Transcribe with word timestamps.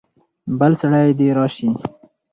بل 0.59 0.73
سړی 0.81 1.09
دې 1.19 1.27
راسي. 1.37 1.69